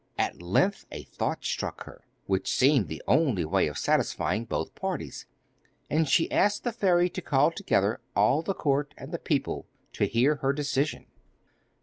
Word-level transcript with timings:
At 0.17 0.41
length 0.41 0.87
a 0.91 1.03
thought 1.03 1.45
struck 1.45 1.83
her, 1.83 2.03
which 2.25 2.51
seemed 2.51 2.87
the 2.87 3.03
only 3.07 3.45
way 3.45 3.67
of 3.67 3.77
satisfying 3.77 4.45
both 4.45 4.73
parties, 4.73 5.27
and 5.91 6.09
she 6.09 6.31
asked 6.31 6.63
the 6.63 6.71
fairy 6.71 7.07
to 7.11 7.21
call 7.21 7.51
together 7.51 8.01
all 8.15 8.41
the 8.41 8.55
court 8.55 8.95
and 8.97 9.11
the 9.11 9.19
people 9.19 9.67
to 9.93 10.05
hear 10.05 10.37
her 10.37 10.53
decision. 10.53 11.05